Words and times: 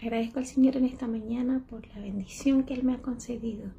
Agradezco 0.00 0.38
al 0.38 0.46
Señor 0.46 0.78
en 0.78 0.86
esta 0.86 1.06
mañana 1.06 1.62
por 1.68 1.86
la 1.88 2.00
bendición 2.00 2.62
que 2.62 2.72
Él 2.72 2.84
me 2.84 2.94
ha 2.94 3.02
concedido. 3.02 3.70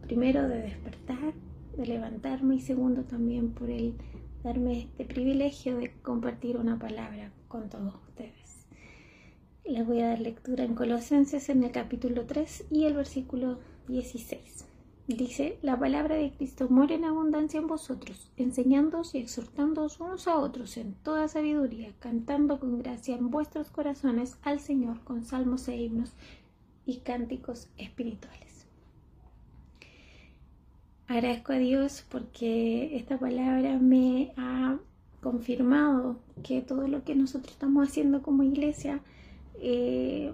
Primero 0.00 0.48
de 0.48 0.62
despertar, 0.62 1.34
de 1.76 1.86
levantarme 1.86 2.54
y 2.54 2.60
segundo 2.60 3.02
también 3.04 3.50
por 3.50 3.68
el 3.68 3.96
darme 4.42 4.80
este 4.80 5.04
privilegio 5.04 5.76
de 5.76 5.92
compartir 6.00 6.56
una 6.56 6.78
palabra 6.78 7.32
con 7.48 7.68
todos 7.68 7.94
ustedes. 8.08 8.66
Les 9.66 9.86
voy 9.86 10.00
a 10.00 10.08
dar 10.08 10.20
lectura 10.20 10.64
en 10.64 10.74
Colosenses 10.74 11.50
en 11.50 11.64
el 11.64 11.70
capítulo 11.70 12.24
3 12.24 12.68
y 12.70 12.84
el 12.84 12.94
versículo 12.94 13.58
16. 13.88 14.64
Dice, 15.06 15.58
la 15.60 15.78
palabra 15.78 16.16
de 16.16 16.30
Cristo 16.30 16.66
muere 16.70 16.94
en 16.94 17.04
abundancia 17.04 17.60
en 17.60 17.66
vosotros, 17.66 18.30
enseñándoos 18.38 19.14
y 19.14 19.18
exhortándoos 19.18 20.00
unos 20.00 20.26
a 20.28 20.38
otros 20.38 20.78
en 20.78 20.94
toda 20.94 21.28
sabiduría, 21.28 21.92
cantando 21.98 22.58
con 22.58 22.78
gracia 22.78 23.14
en 23.14 23.30
vuestros 23.30 23.68
corazones 23.68 24.38
al 24.42 24.60
Señor 24.60 25.00
con 25.04 25.26
salmos 25.26 25.68
e 25.68 25.76
himnos 25.76 26.14
y 26.86 27.00
cánticos 27.00 27.68
espirituales. 27.76 28.66
Agradezco 31.06 31.52
a 31.52 31.58
Dios 31.58 32.06
porque 32.08 32.96
esta 32.96 33.18
palabra 33.18 33.78
me 33.78 34.32
ha 34.38 34.78
confirmado 35.20 36.16
que 36.42 36.62
todo 36.62 36.88
lo 36.88 37.04
que 37.04 37.14
nosotros 37.14 37.52
estamos 37.52 37.86
haciendo 37.86 38.22
como 38.22 38.42
iglesia 38.42 39.00
eh, 39.60 40.32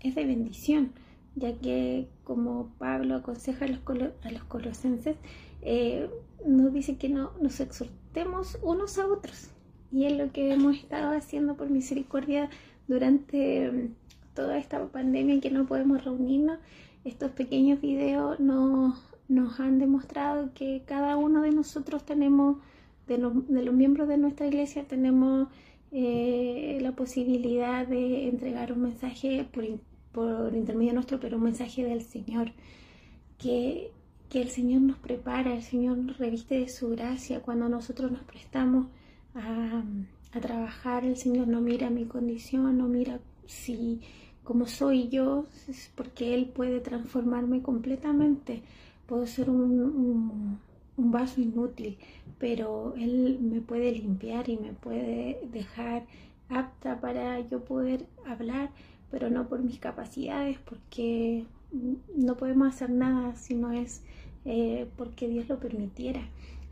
es 0.00 0.14
de 0.14 0.26
bendición 0.26 0.92
ya 1.36 1.52
que 1.58 2.08
como 2.24 2.72
Pablo 2.78 3.14
aconseja 3.14 3.66
a 3.66 3.68
los, 3.68 3.80
a 4.22 4.30
los 4.30 4.44
colosenses, 4.44 5.16
eh, 5.62 6.10
nos 6.44 6.72
dice 6.72 6.96
que 6.96 7.08
no, 7.08 7.32
nos 7.40 7.60
exhortemos 7.60 8.58
unos 8.62 8.98
a 8.98 9.06
otros. 9.06 9.50
Y 9.92 10.06
es 10.06 10.16
lo 10.16 10.32
que 10.32 10.52
hemos 10.52 10.76
estado 10.76 11.16
haciendo 11.16 11.56
por 11.56 11.70
misericordia 11.70 12.50
durante 12.88 13.70
mm, 13.70 13.94
toda 14.34 14.58
esta 14.58 14.84
pandemia 14.88 15.40
que 15.40 15.50
no 15.50 15.66
podemos 15.66 16.04
reunirnos. 16.04 16.58
Estos 17.04 17.30
pequeños 17.32 17.80
videos 17.80 18.40
nos, 18.40 18.98
nos 19.28 19.60
han 19.60 19.78
demostrado 19.78 20.50
que 20.54 20.82
cada 20.86 21.16
uno 21.16 21.42
de 21.42 21.52
nosotros 21.52 22.04
tenemos, 22.04 22.58
de, 23.06 23.18
de 23.48 23.62
los 23.62 23.74
miembros 23.74 24.08
de 24.08 24.16
nuestra 24.16 24.46
iglesia, 24.46 24.84
tenemos 24.88 25.48
eh, 25.92 26.78
la 26.80 26.92
posibilidad 26.92 27.86
de 27.86 28.28
entregar 28.28 28.72
un 28.72 28.82
mensaje 28.82 29.46
por 29.52 29.64
por 30.16 30.54
intermedio 30.54 30.94
nuestro, 30.94 31.20
pero 31.20 31.36
un 31.36 31.42
mensaje 31.42 31.84
del 31.84 32.00
Señor, 32.00 32.52
que, 33.38 33.90
que 34.30 34.40
el 34.40 34.48
Señor 34.48 34.80
nos 34.80 34.96
prepara, 34.96 35.54
el 35.54 35.62
Señor 35.62 35.98
nos 35.98 36.16
reviste 36.16 36.58
de 36.58 36.70
su 36.70 36.88
gracia 36.88 37.42
cuando 37.42 37.68
nosotros 37.68 38.10
nos 38.10 38.22
prestamos 38.22 38.86
a, 39.34 39.84
a 40.32 40.40
trabajar, 40.40 41.04
el 41.04 41.18
Señor 41.18 41.48
no 41.48 41.60
mira 41.60 41.90
mi 41.90 42.06
condición, 42.06 42.78
no 42.78 42.88
mira 42.88 43.20
si 43.46 44.00
como 44.42 44.66
soy 44.66 45.10
yo, 45.10 45.44
porque 45.96 46.34
Él 46.34 46.46
puede 46.46 46.80
transformarme 46.80 47.60
completamente. 47.60 48.62
Puedo 49.06 49.26
ser 49.26 49.50
un, 49.50 50.58
un, 50.96 51.10
vaso 51.10 51.42
inútil, 51.42 51.98
pero 52.38 52.94
Él 52.96 53.38
me 53.40 53.60
puede 53.60 53.92
limpiar 53.92 54.48
y 54.48 54.56
me 54.56 54.72
puede 54.72 55.40
dejar 55.52 56.06
para 56.80 57.40
yo 57.40 57.64
poder 57.64 58.06
hablar 58.26 58.70
pero 59.10 59.30
no 59.30 59.48
por 59.48 59.62
mis 59.62 59.78
capacidades, 59.78 60.58
porque 60.58 61.44
no 62.14 62.36
podemos 62.36 62.68
hacer 62.68 62.90
nada 62.90 63.34
si 63.36 63.54
no 63.54 63.72
es 63.72 64.02
eh, 64.44 64.88
porque 64.96 65.28
Dios 65.28 65.48
lo 65.48 65.58
permitiera. 65.58 66.20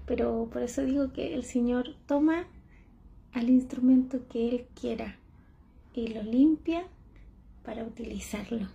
Pero 0.06 0.48
por 0.52 0.62
eso 0.62 0.82
digo 0.84 1.12
que 1.12 1.34
el 1.34 1.44
Señor 1.44 1.94
toma 2.06 2.46
al 3.32 3.50
instrumento 3.50 4.28
que 4.28 4.48
Él 4.48 4.66
quiera 4.78 5.16
y 5.94 6.08
lo 6.08 6.22
limpia 6.22 6.84
para 7.64 7.84
utilizarlo, 7.84 8.68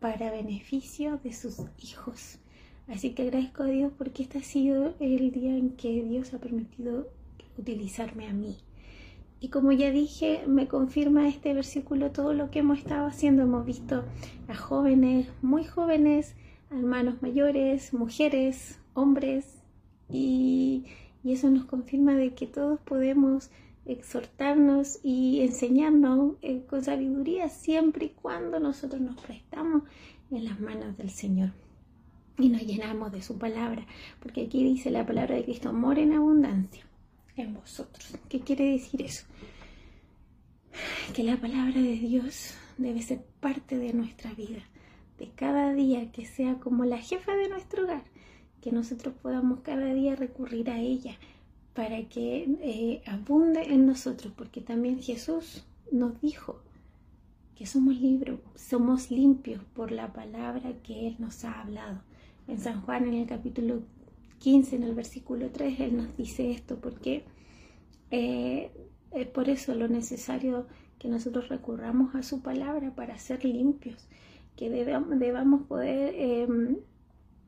para 0.00 0.30
beneficio 0.30 1.18
de 1.24 1.32
sus 1.32 1.60
hijos. 1.82 2.38
Así 2.86 3.12
que 3.14 3.22
agradezco 3.22 3.64
a 3.64 3.66
Dios 3.66 3.92
porque 3.98 4.22
este 4.22 4.38
ha 4.38 4.42
sido 4.42 4.94
el 5.00 5.30
día 5.30 5.56
en 5.56 5.70
que 5.70 6.02
Dios 6.04 6.32
ha 6.32 6.38
permitido 6.38 7.08
utilizarme 7.58 8.28
a 8.28 8.32
mí. 8.32 8.56
Y 9.40 9.50
como 9.50 9.70
ya 9.70 9.90
dije, 9.92 10.44
me 10.48 10.66
confirma 10.66 11.28
este 11.28 11.54
versículo 11.54 12.10
todo 12.10 12.34
lo 12.34 12.50
que 12.50 12.58
hemos 12.58 12.78
estado 12.78 13.06
haciendo. 13.06 13.42
Hemos 13.42 13.64
visto 13.64 14.04
a 14.48 14.56
jóvenes, 14.56 15.28
muy 15.42 15.64
jóvenes, 15.64 16.34
hermanos 16.70 17.22
mayores, 17.22 17.94
mujeres, 17.94 18.80
hombres, 18.94 19.58
y, 20.10 20.84
eso 21.24 21.50
nos 21.50 21.66
confirma 21.66 22.14
de 22.14 22.32
que 22.34 22.46
todos 22.46 22.80
podemos 22.80 23.50
exhortarnos 23.84 24.98
y 25.02 25.42
enseñarnos 25.42 26.36
eh, 26.40 26.64
con 26.66 26.82
sabiduría 26.82 27.50
siempre 27.50 28.06
y 28.06 28.08
cuando 28.10 28.58
nosotros 28.60 29.02
nos 29.02 29.20
prestamos 29.20 29.82
en 30.30 30.46
las 30.46 30.58
manos 30.58 30.96
del 30.96 31.10
Señor 31.10 31.50
y 32.38 32.48
nos 32.48 32.62
llenamos 32.62 33.12
de 33.12 33.20
su 33.20 33.36
palabra, 33.36 33.86
porque 34.20 34.46
aquí 34.46 34.64
dice 34.64 34.90
la 34.90 35.04
palabra 35.04 35.34
de 35.36 35.44
Cristo, 35.44 35.68
amor 35.68 35.98
en 35.98 36.14
abundancia 36.14 36.87
en 37.42 37.54
vosotros. 37.54 38.16
¿Qué 38.28 38.40
quiere 38.40 38.72
decir 38.72 39.02
eso? 39.02 39.24
Que 41.14 41.22
la 41.22 41.36
palabra 41.36 41.80
de 41.80 41.96
Dios 41.96 42.54
debe 42.76 43.02
ser 43.02 43.24
parte 43.40 43.78
de 43.78 43.92
nuestra 43.92 44.32
vida, 44.34 44.62
de 45.18 45.30
cada 45.30 45.72
día, 45.72 46.12
que 46.12 46.26
sea 46.26 46.58
como 46.60 46.84
la 46.84 46.98
jefa 46.98 47.34
de 47.34 47.48
nuestro 47.48 47.84
hogar, 47.84 48.04
que 48.60 48.72
nosotros 48.72 49.14
podamos 49.20 49.60
cada 49.60 49.92
día 49.94 50.16
recurrir 50.16 50.70
a 50.70 50.78
ella 50.78 51.16
para 51.74 52.08
que 52.08 52.48
eh, 52.60 53.02
abunde 53.06 53.62
en 53.62 53.86
nosotros, 53.86 54.32
porque 54.36 54.60
también 54.60 55.00
Jesús 55.00 55.64
nos 55.92 56.20
dijo 56.20 56.60
que 57.54 57.66
somos 57.66 57.96
libres, 58.00 58.38
somos 58.54 59.10
limpios 59.10 59.62
por 59.74 59.90
la 59.90 60.12
palabra 60.12 60.72
que 60.82 61.08
Él 61.08 61.16
nos 61.18 61.44
ha 61.44 61.60
hablado. 61.60 62.02
En 62.46 62.58
San 62.58 62.80
Juan, 62.82 63.06
en 63.06 63.14
el 63.14 63.26
capítulo 63.26 63.82
15, 64.38 64.76
en 64.76 64.82
el 64.84 64.94
versículo 64.94 65.50
3, 65.50 65.80
Él 65.80 65.96
nos 65.96 66.16
dice 66.16 66.50
esto, 66.50 66.76
porque 66.80 67.24
eh, 68.10 68.70
es 69.12 69.26
por 69.26 69.48
eso 69.48 69.74
lo 69.74 69.88
necesario 69.88 70.66
que 70.98 71.08
nosotros 71.08 71.48
recurramos 71.48 72.14
a 72.14 72.22
su 72.22 72.42
palabra 72.42 72.94
para 72.94 73.18
ser 73.18 73.44
limpios, 73.44 74.08
que 74.56 74.70
debamos, 74.70 75.62
poder 75.62 76.14
em, 76.16 76.76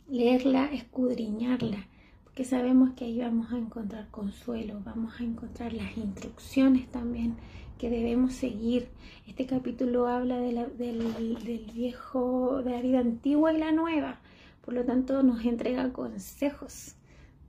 leerla, 0.09 0.67
escudriñarla, 0.67 1.87
porque 2.25 2.45
sabemos 2.45 2.91
que 2.95 3.07
ahí 3.07 3.19
vamos 3.19 3.53
a 3.53 3.59
encontrar 3.59 4.09
consuelo, 4.11 4.81
vamos 4.85 5.21
a 5.21 5.25
encontrar 5.25 5.73
las 5.73 5.97
instrucciones 5.97 6.89
también 6.91 7.35
que 7.79 7.91
debemos 7.91 8.35
seguir. 8.35 8.89
Este 9.27 9.47
capítulo 9.47 10.07
habla 10.07 10.39
del, 10.39 10.77
del 10.79 11.71
viejo, 11.75 12.63
de 12.63 12.71
la 12.71 12.81
vida 12.81 13.01
antigua 13.01 13.53
y 13.53 13.59
la 13.59 13.73
nueva, 13.73 14.21
por 14.63 14.75
lo 14.75 14.85
tanto 14.85 15.23
nos 15.23 15.45
entrega 15.45 15.93
consejos 15.93 16.97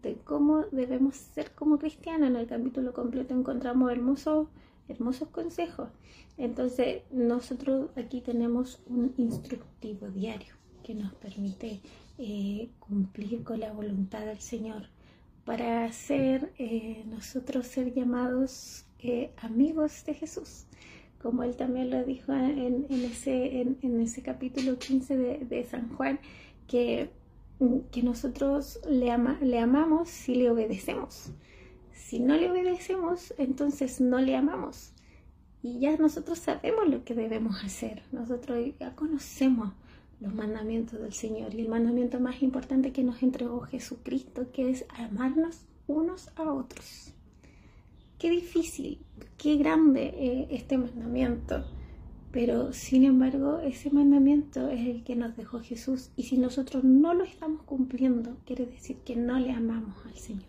de 0.01 0.15
cómo 0.15 0.65
debemos 0.71 1.15
ser 1.15 1.51
como 1.51 1.77
cristianos. 1.77 2.29
En 2.29 2.35
el 2.35 2.47
capítulo 2.47 2.93
completo 2.93 3.33
encontramos 3.33 3.91
hermosos, 3.91 4.47
hermosos 4.87 5.29
consejos. 5.29 5.89
Entonces 6.37 7.03
nosotros 7.11 7.89
aquí 7.95 8.21
tenemos 8.21 8.81
un 8.87 9.13
instructivo 9.17 10.07
diario 10.07 10.55
que 10.83 10.95
nos 10.95 11.13
permite 11.13 11.81
eh, 12.17 12.69
cumplir 12.79 13.43
con 13.43 13.59
la 13.59 13.71
voluntad 13.71 14.25
del 14.25 14.39
Señor 14.39 14.87
para 15.45 15.91
ser 15.91 16.51
eh, 16.57 17.03
nosotros 17.07 17.67
ser 17.67 17.93
llamados 17.93 18.85
eh, 18.99 19.31
amigos 19.37 20.03
de 20.05 20.13
Jesús 20.13 20.65
como 21.21 21.43
él 21.43 21.55
también 21.55 21.89
lo 21.91 22.03
dijo 22.03 22.33
en, 22.33 22.87
ese, 22.89 23.61
en, 23.61 24.01
ese 24.01 24.23
capítulo 24.23 24.77
15 24.79 25.17
de, 25.17 25.37
de 25.45 25.63
San 25.65 25.89
Juan, 25.95 26.19
que 26.71 28.01
nosotros 28.03 28.79
le, 28.89 29.15
le 29.41 29.59
amamos 29.59 30.09
si 30.09 30.35
le 30.35 30.49
obedecemos. 30.49 31.31
Si 31.93 32.19
no 32.19 32.35
le 32.35 32.49
obedecemos, 32.49 33.33
entonces 33.37 34.01
no 34.01 34.19
le 34.19 34.35
amamos. 34.35 34.93
Y 35.61 35.79
ya 35.79 35.95
nosotros 35.97 36.39
sabemos 36.39 36.87
lo 36.89 37.03
que 37.03 37.13
debemos 37.13 37.63
hacer. 37.63 38.03
Nosotros 38.11 38.59
ya 38.79 38.95
conocemos 38.95 39.73
los 40.19 40.33
mandamientos 40.33 40.99
del 40.99 41.13
Señor. 41.13 41.53
Y 41.53 41.61
el 41.61 41.69
mandamiento 41.69 42.19
más 42.19 42.41
importante 42.41 42.91
que 42.91 43.03
nos 43.03 43.21
entregó 43.21 43.61
Jesucristo, 43.61 44.51
que 44.51 44.71
es 44.71 44.85
amarnos 44.89 45.65
unos 45.87 46.29
a 46.35 46.51
otros. 46.51 47.13
Qué 48.17 48.29
difícil, 48.29 48.99
qué 49.37 49.57
grande 49.57 50.13
eh, 50.15 50.47
este 50.51 50.77
mandamiento 50.77 51.65
pero 52.31 52.71
sin 52.71 53.03
embargo, 53.03 53.59
ese 53.59 53.89
mandamiento 53.89 54.69
es 54.69 54.87
el 54.87 55.03
que 55.03 55.17
nos 55.17 55.35
dejó 55.35 55.59
Jesús 55.59 56.11
y 56.15 56.23
si 56.23 56.37
nosotros 56.37 56.83
no 56.83 57.13
lo 57.13 57.25
estamos 57.25 57.61
cumpliendo, 57.63 58.37
quiere 58.45 58.65
decir 58.65 58.97
que 59.05 59.17
no 59.17 59.37
le 59.37 59.51
amamos 59.51 59.95
al 60.05 60.15
Señor. 60.15 60.45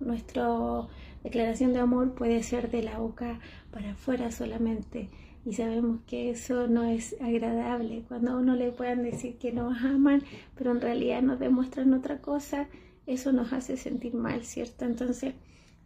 Nuestra 0.00 0.88
declaración 1.22 1.72
de 1.72 1.78
amor 1.78 2.14
puede 2.14 2.42
ser 2.42 2.70
de 2.70 2.82
la 2.82 2.98
boca 2.98 3.38
para 3.70 3.92
afuera 3.92 4.32
solamente 4.32 5.08
y 5.44 5.52
sabemos 5.52 6.00
que 6.06 6.30
eso 6.30 6.66
no 6.66 6.82
es 6.82 7.14
agradable. 7.20 8.02
Cuando 8.08 8.32
a 8.32 8.36
uno 8.36 8.56
le 8.56 8.72
puedan 8.72 9.04
decir 9.04 9.38
que 9.38 9.52
nos 9.52 9.80
aman, 9.82 10.22
pero 10.56 10.72
en 10.72 10.80
realidad 10.80 11.22
nos 11.22 11.38
demuestran 11.38 11.94
otra 11.94 12.20
cosa, 12.20 12.66
eso 13.06 13.32
nos 13.32 13.52
hace 13.52 13.76
sentir 13.76 14.14
mal, 14.14 14.44
¿cierto? 14.44 14.84
Entonces, 14.84 15.34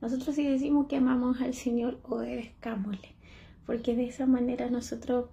nosotros 0.00 0.34
si 0.34 0.46
decimos 0.46 0.86
que 0.86 0.96
amamos 0.96 1.42
al 1.42 1.52
Señor, 1.52 2.00
obedezcámosle 2.02 3.21
porque 3.66 3.94
de 3.96 4.04
esa 4.04 4.26
manera 4.26 4.70
nosotros 4.70 5.26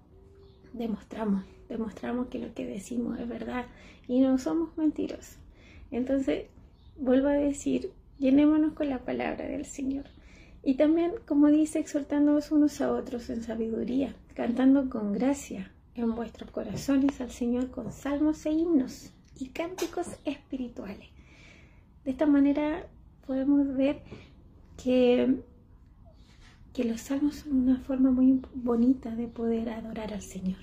demostramos, 0.72 1.44
demostramos 1.68 2.28
que 2.28 2.38
lo 2.38 2.54
que 2.54 2.66
decimos 2.66 3.18
es 3.18 3.28
verdad 3.28 3.66
y 4.06 4.20
no 4.20 4.38
somos 4.38 4.76
mentirosos. 4.76 5.36
Entonces, 5.90 6.46
vuelvo 6.98 7.28
a 7.28 7.34
decir, 7.34 7.92
llenémonos 8.18 8.74
con 8.74 8.88
la 8.88 8.98
palabra 9.00 9.46
del 9.46 9.64
Señor. 9.64 10.04
Y 10.62 10.74
también, 10.74 11.12
como 11.26 11.48
dice, 11.48 11.78
exhortándonos 11.78 12.52
unos 12.52 12.80
a 12.80 12.92
otros 12.92 13.30
en 13.30 13.42
sabiduría, 13.42 14.14
cantando 14.34 14.90
con 14.90 15.12
gracia 15.12 15.72
en 15.94 16.14
vuestros 16.14 16.50
corazones 16.50 17.20
al 17.20 17.30
Señor 17.30 17.70
con 17.70 17.92
salmos 17.92 18.44
e 18.46 18.50
himnos 18.50 19.10
y 19.38 19.48
cánticos 19.48 20.06
espirituales. 20.24 21.08
De 22.04 22.10
esta 22.10 22.26
manera 22.26 22.86
podemos 23.26 23.74
ver 23.76 24.02
que, 24.82 25.36
que 26.72 26.84
los 26.84 27.00
salmos 27.00 27.36
son 27.36 27.68
una 27.68 27.78
forma 27.78 28.10
muy 28.10 28.40
bonita 28.54 29.14
de 29.14 29.26
poder 29.26 29.70
adorar 29.70 30.12
al 30.12 30.22
Señor. 30.22 30.58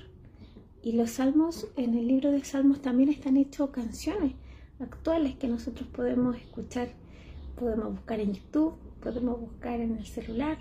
Y 0.82 0.94
los 0.94 1.12
salmos, 1.12 1.68
en 1.76 1.96
el 1.96 2.08
libro 2.08 2.32
de 2.32 2.44
salmos 2.44 2.82
también 2.82 3.10
están 3.10 3.36
hechos 3.36 3.72
canciones 3.72 4.34
actuales 4.80 5.36
que 5.36 5.48
nosotros 5.48 5.88
podemos 5.90 6.38
escuchar, 6.38 6.90
podemos 7.60 7.92
buscar 7.92 8.20
en 8.20 8.34
YouTube, 8.34 8.76
podemos 9.02 9.40
buscar 9.40 9.80
en 9.82 9.98
el 9.98 10.06
celular 10.06 10.58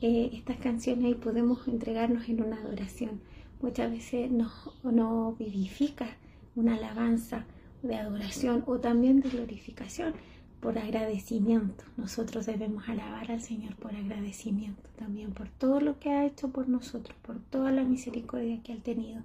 eh, 0.00 0.30
estas 0.32 0.58
canciones 0.58 1.10
y 1.10 1.14
podemos 1.14 1.66
entregarnos 1.66 2.28
en 2.28 2.42
una 2.42 2.56
adoración. 2.56 3.20
Muchas 3.60 3.90
veces 3.90 4.30
nos, 4.30 4.52
nos 4.84 5.36
vivifica 5.36 6.06
una 6.54 6.76
alabanza 6.76 7.46
de 7.82 7.96
adoración 7.96 8.62
o 8.66 8.78
también 8.78 9.20
de 9.20 9.30
glorificación 9.30 10.14
por 10.60 10.78
agradecimiento. 10.78 11.84
Nosotros 11.96 12.46
debemos 12.46 12.88
alabar 12.88 13.30
al 13.30 13.40
Señor 13.40 13.76
por 13.76 13.94
agradecimiento 13.94 14.88
también, 14.96 15.32
por 15.32 15.48
todo 15.48 15.80
lo 15.80 15.98
que 15.98 16.10
ha 16.10 16.26
hecho 16.26 16.48
por 16.48 16.68
nosotros, 16.68 17.16
por 17.22 17.38
toda 17.38 17.70
la 17.70 17.84
misericordia 17.84 18.62
que 18.62 18.72
ha 18.72 18.78
tenido, 18.78 19.22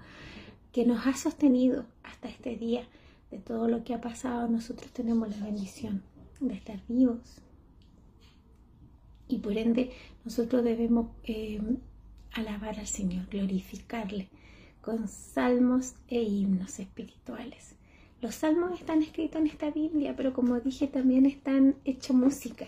que 0.71 0.85
nos 0.85 1.05
ha 1.07 1.15
sostenido 1.15 1.85
hasta 2.03 2.29
este 2.29 2.55
día. 2.55 2.83
De 3.31 3.39
todo 3.39 3.67
lo 3.67 3.83
que 3.83 3.95
ha 3.95 4.01
pasado, 4.01 4.47
nosotros 4.47 4.91
tenemos 4.91 5.27
la 5.29 5.43
bendición 5.43 6.03
de 6.39 6.53
estar 6.53 6.79
vivos. 6.87 7.41
Y 9.27 9.39
por 9.39 9.57
ende, 9.57 9.91
nosotros 10.23 10.63
debemos 10.63 11.07
eh, 11.23 11.59
alabar 12.33 12.79
al 12.79 12.85
Señor, 12.85 13.25
glorificarle 13.31 14.29
con 14.81 15.07
salmos 15.07 15.95
e 16.09 16.21
himnos 16.21 16.77
espirituales. 16.79 17.75
Los 18.23 18.35
salmos 18.35 18.79
están 18.79 19.01
escritos 19.01 19.41
en 19.41 19.47
esta 19.47 19.69
Biblia, 19.69 20.13
pero 20.15 20.31
como 20.31 20.57
dije 20.61 20.87
también 20.87 21.25
están 21.25 21.75
hechos 21.83 22.15
música 22.15 22.65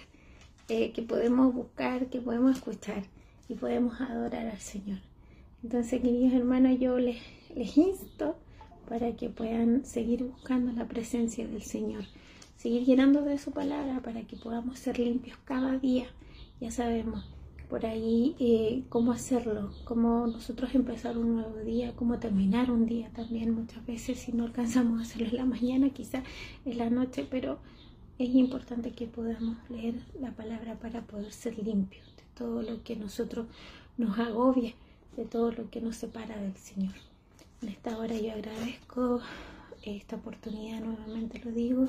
eh, 0.67 0.91
que 0.91 1.01
podemos 1.01 1.53
buscar, 1.53 2.07
que 2.07 2.19
podemos 2.19 2.57
escuchar 2.57 3.03
y 3.47 3.53
podemos 3.53 4.01
adorar 4.01 4.47
al 4.47 4.59
Señor. 4.59 4.99
Entonces, 5.63 6.01
queridos 6.01 6.33
hermanos, 6.33 6.77
yo 6.77 6.99
les, 6.99 7.21
les 7.55 7.77
insto 7.77 8.35
para 8.89 9.15
que 9.15 9.29
puedan 9.29 9.85
seguir 9.85 10.25
buscando 10.25 10.73
la 10.73 10.89
presencia 10.89 11.47
del 11.47 11.61
Señor, 11.61 12.03
seguir 12.57 12.83
llenando 12.83 13.21
de 13.21 13.37
su 13.37 13.51
palabra 13.51 14.01
para 14.01 14.23
que 14.23 14.35
podamos 14.35 14.77
ser 14.77 14.99
limpios 14.99 15.37
cada 15.45 15.77
día. 15.77 16.07
Ya 16.59 16.69
sabemos, 16.69 17.23
por 17.69 17.85
ahí 17.85 18.35
eh, 18.39 18.83
cómo 18.89 19.11
hacerlo, 19.11 19.71
cómo 19.85 20.27
nosotros 20.27 20.73
empezar 20.75 21.17
un 21.17 21.35
nuevo 21.35 21.57
día, 21.59 21.93
cómo 21.95 22.19
terminar 22.19 22.71
un 22.71 22.85
día 22.85 23.09
también 23.15 23.51
muchas 23.51 23.85
veces 23.85 24.19
si 24.19 24.31
no 24.31 24.45
alcanzamos 24.45 24.99
a 24.99 25.03
hacerlo 25.03 25.27
en 25.27 25.37
la 25.37 25.45
mañana, 25.45 25.89
quizá 25.89 26.23
en 26.65 26.77
la 26.77 26.89
noche, 26.89 27.27
pero 27.29 27.59
es 28.17 28.29
importante 28.33 28.91
que 28.91 29.07
podamos 29.07 29.57
leer 29.69 29.95
la 30.19 30.31
palabra 30.31 30.75
para 30.75 31.01
poder 31.01 31.31
ser 31.31 31.57
limpios 31.57 32.05
de 32.15 32.23
todo 32.35 32.61
lo 32.61 32.83
que 32.83 32.95
nosotros 32.95 33.47
nos 33.97 34.17
agobia, 34.19 34.73
de 35.17 35.25
todo 35.25 35.51
lo 35.51 35.69
que 35.69 35.81
nos 35.81 35.97
separa 35.97 36.37
del 36.39 36.55
Señor. 36.55 36.93
En 37.61 37.69
esta 37.69 37.97
hora 37.97 38.15
yo 38.15 38.31
agradezco 38.31 39.21
esta 39.83 40.15
oportunidad, 40.15 40.81
nuevamente 40.81 41.41
lo 41.43 41.51
digo, 41.51 41.87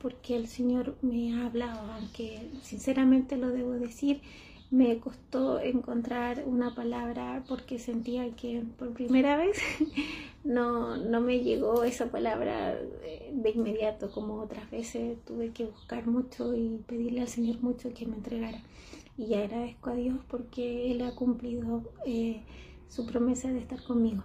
porque 0.00 0.36
el 0.36 0.48
Señor 0.48 0.96
me 1.02 1.34
ha 1.34 1.46
hablado, 1.46 1.92
aunque 1.92 2.50
sinceramente 2.62 3.36
lo 3.36 3.48
debo 3.48 3.72
decir, 3.72 4.20
me 4.74 4.98
costó 4.98 5.60
encontrar 5.60 6.42
una 6.46 6.74
palabra 6.74 7.44
porque 7.48 7.78
sentía 7.78 8.34
que 8.34 8.64
por 8.76 8.92
primera 8.92 9.36
vez 9.36 9.56
no, 10.44 10.96
no 10.96 11.20
me 11.20 11.44
llegó 11.44 11.84
esa 11.84 12.10
palabra 12.10 12.74
de 12.74 13.50
inmediato 13.50 14.10
como 14.10 14.34
otras 14.40 14.68
veces 14.72 15.16
tuve 15.26 15.50
que 15.52 15.66
buscar 15.66 16.08
mucho 16.08 16.56
y 16.56 16.80
pedirle 16.88 17.20
al 17.20 17.28
Señor 17.28 17.60
mucho 17.62 17.94
que 17.94 18.04
me 18.04 18.16
entregara. 18.16 18.62
Y 19.16 19.34
agradezco 19.34 19.90
a 19.90 19.94
Dios 19.94 20.16
porque 20.28 20.90
Él 20.90 21.02
ha 21.02 21.14
cumplido 21.14 21.84
eh, 22.04 22.42
su 22.88 23.06
promesa 23.06 23.52
de 23.52 23.60
estar 23.60 23.80
conmigo. 23.84 24.24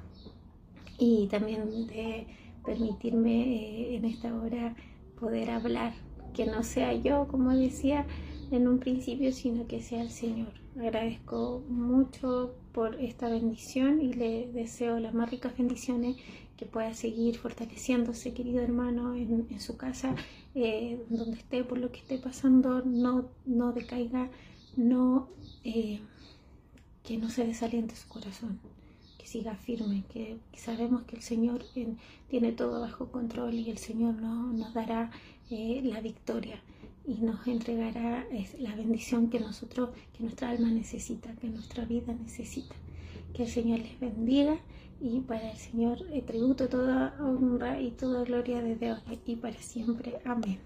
Y 0.97 1.27
también 1.27 1.85
de 1.85 2.25
permitirme 2.65 3.43
eh, 3.43 3.95
en 3.97 4.05
esta 4.05 4.33
hora 4.33 4.75
poder 5.19 5.51
hablar 5.51 5.93
que 6.33 6.47
no 6.47 6.63
sea 6.63 6.93
yo 6.93 7.27
como 7.27 7.55
decía 7.55 8.07
en 8.51 8.67
un 8.67 8.79
principio, 8.79 9.31
sino 9.31 9.67
que 9.67 9.81
sea 9.81 10.01
el 10.01 10.09
Señor. 10.09 10.53
Agradezco 10.79 11.63
mucho 11.67 12.55
por 12.73 12.95
esta 12.95 13.29
bendición 13.29 14.01
y 14.01 14.13
le 14.13 14.51
deseo 14.51 14.99
las 14.99 15.13
más 15.13 15.29
ricas 15.29 15.57
bendiciones 15.57 16.17
que 16.57 16.65
pueda 16.65 16.93
seguir 16.93 17.37
fortaleciéndose, 17.37 18.33
querido 18.33 18.61
hermano, 18.61 19.15
en, 19.15 19.59
su 19.59 19.77
casa, 19.77 20.15
eh, 20.55 21.01
donde 21.09 21.37
esté, 21.37 21.63
por 21.63 21.77
lo 21.77 21.91
que 21.91 21.99
esté 21.99 22.17
pasando, 22.17 22.81
no, 22.83 23.29
no 23.45 23.71
decaiga, 23.71 24.29
no, 24.75 25.29
eh, 25.63 25.99
que 27.03 27.17
no 27.17 27.29
se 27.29 27.45
desaliente 27.45 27.95
su 27.95 28.07
corazón, 28.09 28.59
que 29.17 29.25
siga 29.25 29.55
firme, 29.55 30.03
que, 30.11 30.37
sabemos 30.53 31.03
que 31.03 31.15
el 31.15 31.21
Señor 31.21 31.63
eh, 31.75 31.95
tiene 32.29 32.51
todo 32.51 32.81
bajo 32.81 33.09
control 33.11 33.53
y 33.53 33.69
el 33.69 33.77
Señor 33.77 34.15
no, 34.15 34.51
nos 34.51 34.73
dará 34.73 35.11
la 35.49 36.01
victoria 36.01 36.61
y 37.05 37.15
nos 37.21 37.45
entregará 37.47 38.25
la 38.59 38.75
bendición 38.75 39.29
que 39.29 39.39
nosotros, 39.39 39.89
que 40.13 40.23
nuestra 40.23 40.49
alma 40.49 40.69
necesita, 40.69 41.33
que 41.35 41.47
nuestra 41.47 41.85
vida 41.85 42.13
necesita. 42.13 42.75
Que 43.33 43.43
el 43.43 43.49
Señor 43.49 43.79
les 43.79 43.99
bendiga 43.99 44.57
y 44.99 45.21
para 45.21 45.51
el 45.51 45.57
Señor 45.57 45.99
tributo 46.25 46.67
toda 46.67 47.15
honra 47.19 47.81
y 47.81 47.91
toda 47.91 48.23
gloria 48.23 48.61
desde 48.61 48.93
hoy 48.93 49.19
y 49.25 49.35
para 49.35 49.61
siempre. 49.61 50.19
Amén. 50.25 50.59